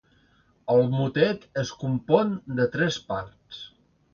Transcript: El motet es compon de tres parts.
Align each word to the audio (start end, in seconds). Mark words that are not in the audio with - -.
El 0.75 0.79
motet 0.93 1.45
es 1.65 1.73
compon 1.83 2.33
de 2.61 2.69
tres 2.77 2.99
parts. 3.13 3.65